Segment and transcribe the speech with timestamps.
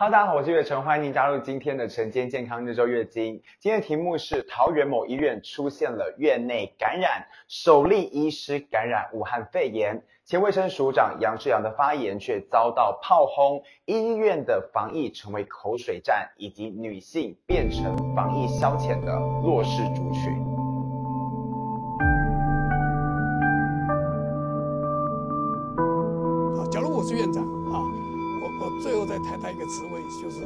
[0.00, 3.34] 哈喽，大家好，我是月成，欢迎您加入今天的晨间健康日周月经。
[3.58, 19.12] 今天的题目是桃园某医院出现了院内感染，首例医师感染武汉肺炎，前卫生署长杨志良的发言却遭到炮轰，医院的防疫成为口水战，以及女性变成防疫消遣的
[19.44, 20.32] 弱势族群。
[26.70, 27.99] 假如我是院长啊。
[28.82, 30.42] 最后再谈他一个职位，就是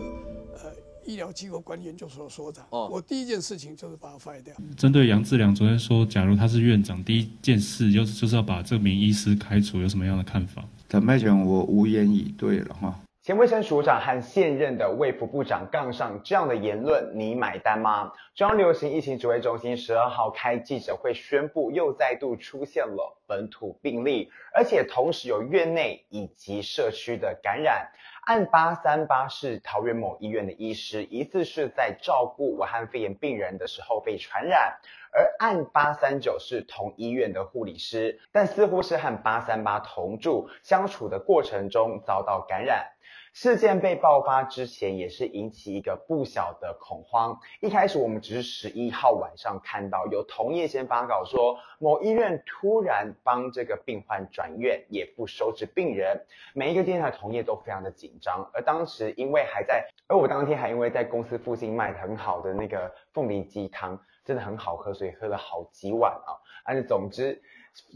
[0.53, 0.71] 呃
[1.05, 2.65] 医疗机构管理研究所所长。
[2.71, 4.55] 哦，我第一件事情就是把他 fire 掉。
[4.77, 10.63] 针对杨志良昨天说，假如他是院长，第一件事就是就是要把这名医师开除，有什么样的看法？
[10.89, 12.95] 坦白讲，我无言以对了哈。
[13.23, 18.13] 前卫生署长和现任的卫福部长杠上这样的言论，你买单吗？
[18.35, 27.91] 中央流行疫情指挥中心十二号开记者会宣布，又再度出现了本土病例，而且同时有院内以及社区的感染。
[28.23, 34.79] 案八三八是桃园某医院的医师，疑似是在照顾武汉肺炎病人的时候被传染，
[35.13, 42.91] 而案八三九是同医院的护理师，但似乎是和八三八同住，相处的过程中遭到感染。
[43.35, 47.37] 事件被爆发之前，也是引起一个不小的恐慌。
[47.61, 56.17] 一开始我们只是十一号晚上看到有同业先发稿说，某医院突然帮这个病患转院，也不收治病人。
[56.55, 58.49] 每一个电台同业都非常的紧张。
[58.55, 66.39] 而当时因为还在，而我当天还因为在公司附近卖的很好的那个凤梨鸡汤，真的很好喝，所以喝了好几碗啊。
[66.65, 67.43] 但是总之。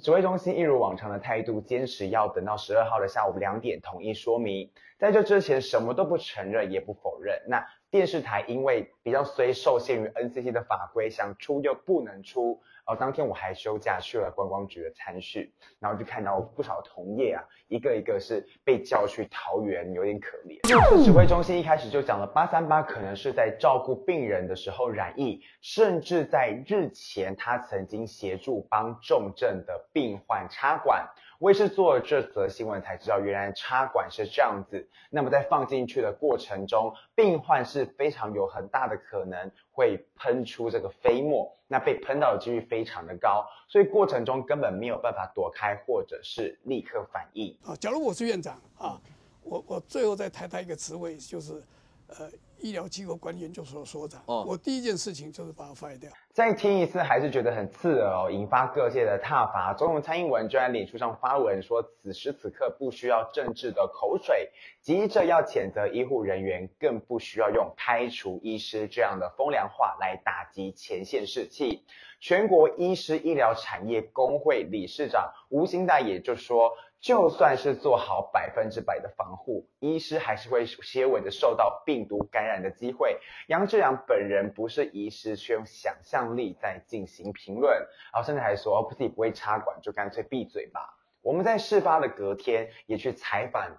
[0.03, 4.69] 指挥中心一如往常的态度，坚持要等到十二号的下午两点统一说明。
[4.99, 7.41] 在这之前，什么都不承认，也不否认。
[7.47, 12.61] 那电视台因为比较虽受限于 NCC 的法规，想出又不能出。
[12.87, 21.05] 然后当天我还休假去了观光局的餐叙，然后就看到不少同业啊，一个一个是被叫去桃园，有点可怜。
[21.05, 31.07] 指挥中心一开始就讲了，八三八可能是在照顾病人的时候染疫，甚至在日前他曾经协助帮重症的病患插管。
[31.39, 34.85] 我也是做了这则新闻才知道，原来插管是这样子。
[35.09, 47.57] 那么在放进去的过程中，病患是非常有很大的可能会喷出这个飞沫，那被喷到的几率非常的高，所以过程中根本没有办法躲开或者是立刻反应。
[47.65, 49.01] 啊，假如我是院长啊，
[49.45, 51.63] 我我最后再抬他一个职位，就是
[52.09, 52.31] 呃。
[52.61, 56.11] 医疗机构管理研究所所长，我第一件事情就是把它 fire 掉。
[56.33, 59.73] 再听一次还是觉得很刺耳哦，引发各界的挞伐。
[59.73, 64.51] 总统蔡英文就在脸书上发文说，此时此刻不需要政治的口水，
[64.83, 71.85] 急着要谴责医护人员，更不需要用开除医师这样的风凉话来打击前线士气。
[72.19, 76.73] 全国医师医疗产业工会理事长吴欣岱也就说。
[77.01, 83.19] 就算是做好百分之百的防护，医师还是会些微的受到病毒感染的机会。
[83.47, 87.73] 杨志良本人不是医师，却用想象力在进行评论，
[88.13, 90.93] 然后甚至还说不自己不会插管，就干脆闭嘴吧。
[91.23, 93.71] 我们在事发的隔天也去采访，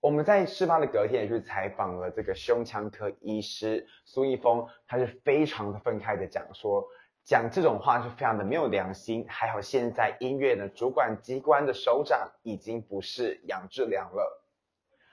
[0.00, 6.82] 我们在事发的隔天也去采访了这个胸腔科医师苏一峰，他是非常的愤慨的讲说。
[7.28, 14.42] 讲这种话是非常的没有良心，还好现在音乐的主管机关的首长已经不是杨志良了，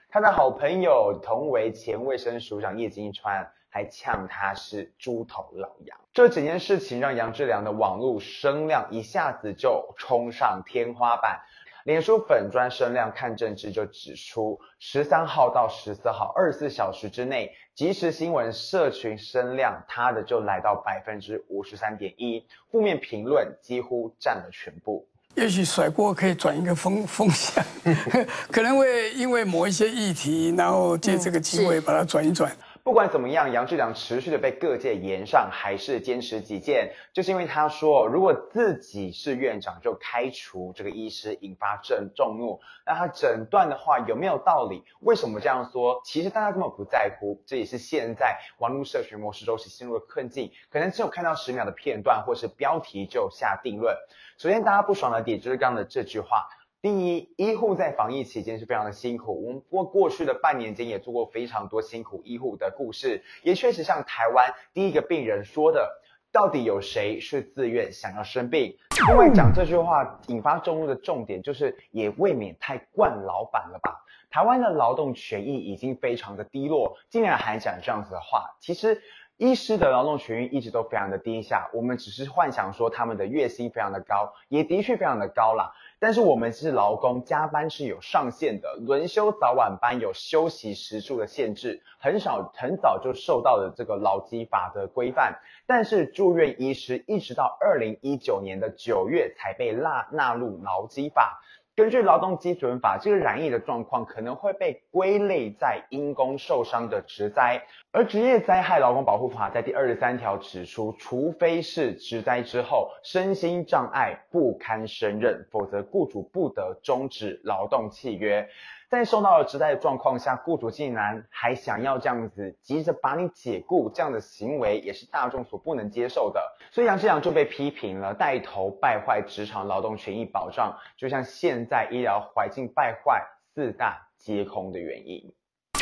[0.08, 11.38] 他的好朋友同为前卫生署长叶金川还呛他是猪头老杨，这整件事情让杨志良的网络声量一下子就冲上天花板。
[11.84, 25.06] 脸书粉砖声量看政治就指出，十三号到十四号二十四小时之内，即时新闻社群声量，它的就来到百分之五十三点一，负面评论几乎占了全部。
[25.34, 27.62] 也许甩锅可以转一个风 风向，
[28.50, 32.50] 可能会因为某一些议题，然后借这个机会把它转一转。
[32.86, 44.84] 不管怎么样，杨志良持续的被各界炎上，还是坚持己见，就是因为他说，如果自己是院长就开除这个医师，引发众众怒，那他诊断的话有没有道理？
[45.00, 46.00] 为什么这样说？
[46.04, 53.96] 其实大家根本不在乎，这也是现在网络社群模式都是陷入了困境，可能只有看到十秒的片段或是标题就下定论。
[54.38, 56.46] 首先大家不爽的点就是刚刚的这句话。
[56.82, 59.44] 第一，医护在防疫期间是非常的辛苦。
[59.44, 65.90] 我们过过去的半年间也做过非常多辛苦医护的故事，也确实像台湾第一个病人说的，
[66.30, 68.76] 到底有谁是自愿想要生病？
[69.08, 74.04] 另外讲这句话引发众怒的重点，就是也未免太惯老板了吧？
[74.30, 79.02] 台湾的劳动权益已经非常的低落，竟然还讲这样子的话，其实。
[79.38, 85.74] 医师的劳动权益一直都非常的低下，我们只是幻想说他们的月薪非常的高，也的确非常的高啦。
[85.98, 95.38] 但是我们是劳工，加班是有上限的，轮休早晚班有休息时数的限制，很少很早就受到了这个劳基法的规范。
[95.66, 101.40] 但是住院医师一直到二零一九年的九月才被纳纳入劳基法。
[101.76, 107.60] 根据劳动基准法，这个染疫的状况可能会被归类在因公受伤的职灾，
[107.92, 118.48] 而职业灾害劳工保护法在第二十三条指出，除非是职灾之后身心障碍不堪胜任，否则雇主不得终止劳动契约。
[118.88, 126.40] 在受到了职灾的状况下，雇主竟然还想要这样子急着把你解雇，这样的行为也是大众所不能接受的。
[126.70, 135.34] 所以杨志扬就被批评了，带头败坏职场劳动权益保障，就像现在医疗环境败坏四大皆空的原因。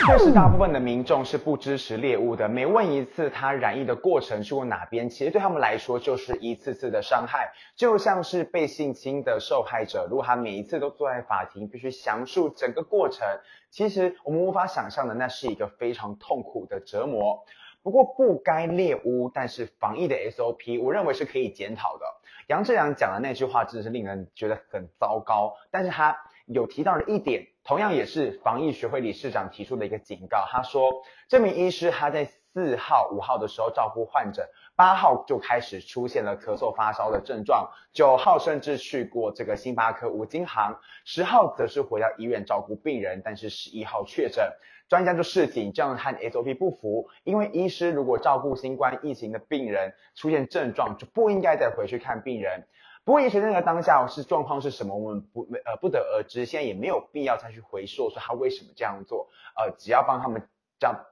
[0.07, 2.47] 确实，大部分的民众是不支持猎巫的。
[2.47, 7.51] 每问一次他染疫的过程去过哪边，其实对他们来说就是一次次的伤害。
[7.75, 13.27] 就像是被性侵的受害者，如果他每一次都坐在法庭，必须详述整个过程，
[13.71, 17.43] 其实我们无法想象的，那是一个非常痛苦的折磨。
[17.83, 22.05] 不过不该猎巫，但是防疫的 SOP，我认为是可以检讨的。
[22.49, 26.15] 杨志良讲的那句话真的是令人觉得很糟糕，但是他
[26.47, 27.47] 有提到了一点。
[27.65, 44.45] 同样也是防疫学会理事长提出的一个警告，他说这名医师他在四号、五号的时候照顾患者，八号就开始出现了咳嗽、发烧的症状，九号甚至去过这个星巴克、五金行，十号则是回到医院照顾病人，但是十一号确诊，
[44.89, 52.67] 专家就示警，这样和 SOP 不符，因为医师如果照顾新冠疫情的病人出现症状，就不应该再回去看病人。
[53.05, 56.47] 不过，也许那个当下是状况是什么，我们不呃不得而知。
[56.47, 59.29] 现在也没有必要再去回溯说他为什么这样做。
[59.57, 60.49] 呃，只要帮他们
[60.79, 61.05] 这样，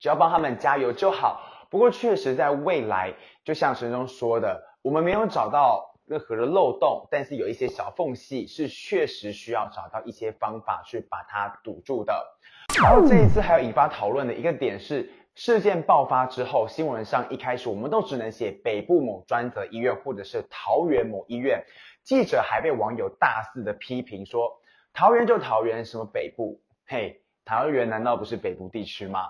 [0.00, 1.40] 只要帮他们加油就好。
[1.70, 3.14] 不过，确实在未来，
[3.44, 12.12] 就像陈忠说的，我们没有找到任何的漏洞，但是有一些小缝隙是确实需要找到一些方法去把它堵住的。
[12.82, 15.08] 然后这一次还有引发讨论的一个点是。
[15.34, 21.64] 事件爆发之后，新闻上一开始我们都只能写北部某专责医院或者是桃园某医院，
[22.02, 24.60] 记者还被网友大肆的批评说，
[24.92, 26.60] 桃园就桃园，什么北部？
[26.86, 29.20] 嘿，桃园难道不是北部地区吗？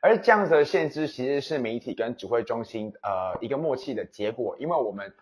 [0.00, 5.14] 而这样子的限制其实是媒体跟指挥中心呃一个默契的结果，因为我们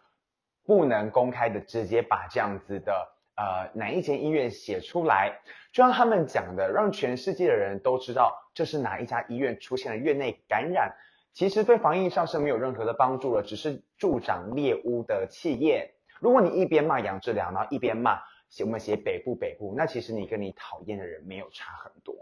[0.65, 3.18] 不能公开的直接把这样子的。
[3.39, 5.39] 呃，哪一间医院写出来，
[5.73, 10.93] 就像他们讲的，让全世界的人都知道这是哪一家医院出现了院内感染，
[11.33, 15.89] 其实对防疫上是没有任何的帮助了，只是助长猎巫的企业。
[16.19, 18.19] 如果你一边骂杨志良，然后一边骂
[18.49, 22.17] 写我们写北部北部，那其实你跟你讨厌的人没有差很多。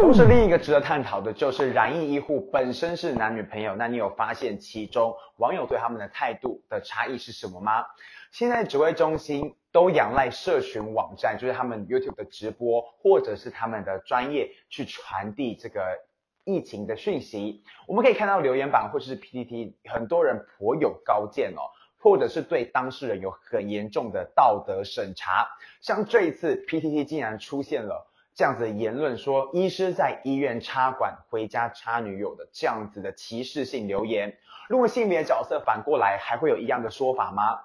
[0.00, 7.84] 同时，另一个值得探讨的就是染疫医护本身是男女朋友，那你有发现其中网友对他们的态度的差异是什么吗？
[8.30, 15.98] 现在指挥中心都仰赖社群网站，就是他们 YouTube 的直播，或者是他们的专业去传递这个
[16.44, 17.64] 疫情的讯息。
[17.86, 25.48] 我们可以看到留言板或者是 PTT，很多人颇有高见哦，或者是对当事人有很严重的道德审查。
[25.80, 34.36] 像这一次 PTT 竟然出现了这样子的言论，说医师在医院插管回家插女友的这样子的歧视性留言。
[34.68, 37.60] 如果性别角色反过来，还会有一样的说法吗？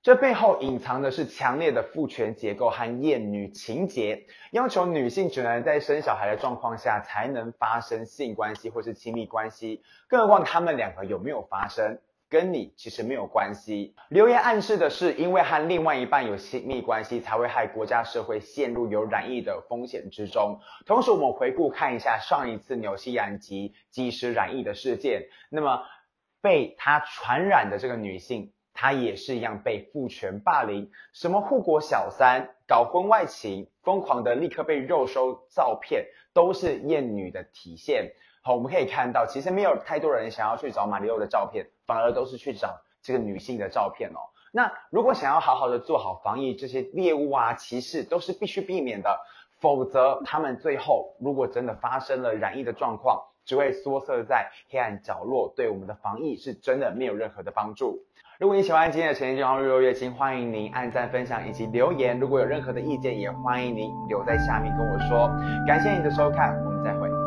[0.00, 11.98] 这背后隐藏的是强烈的父权结构和厌女情结，要求女性只能在生小孩的状况下才能发生性关系或是亲密关系，更何况他们两个有没有发生，
[12.30, 13.94] 跟你其实没有关系。
[14.08, 20.58] 留言暗示的是，因为和另外一半有亲密关系，才会害国家社会陷入有染疫的风险之中。
[20.86, 25.82] 同时，我们回顾看一下上一次纽西兰籍机师染疫的事件，那么
[26.40, 28.52] 被他传染的这个女性。
[28.80, 38.12] 她也是一样被父权霸凌，什么护国小三、搞婚外情、疯狂的立刻被肉收照片，都是厌女的体现。
[38.40, 44.20] 好，我们可以看到，其实没有太多人想要去找马里奥的照片，反而都是去找这个女性的照片哦。
[44.52, 49.18] 那如果想要好好的做好防疫，这些猎物啊、歧视都是必须避免的，
[49.58, 58.04] 否则他们最后如果真的发生了染疫的状况，只会缩色在黑暗角落，对我们的防疫是真的没有任何的帮助。
[58.38, 62.20] 如果你喜欢今天的晨间健康日落月经，欢迎您按赞、分享以及留言。
[62.20, 65.28] 如果有任何的意见，也欢迎您留在下面跟我说。
[65.66, 67.17] 感谢您的收看，我们再会。